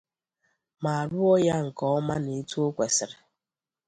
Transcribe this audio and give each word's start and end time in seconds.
ma 0.83 0.95
rụọ 1.11 1.33
ya 1.47 1.55
nke 1.65 1.83
ọma 1.97 2.15
na 2.25 2.31
otu 2.39 2.57
o 2.67 2.73
kwesiri. 2.75 3.15